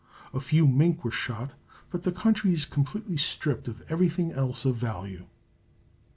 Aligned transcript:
A 0.33 0.39
few 0.39 0.65
mink 0.65 1.03
were 1.05 1.11
shot, 1.11 1.51
but 1.91 2.01
the 2.01 2.11
country 2.11 2.51
is 2.55 2.65
completely 2.65 3.17
stripped 3.17 3.67
of 3.67 3.83
everything 3.87 4.31
else 4.31 4.65
of 4.65 4.75
value. 4.75 5.27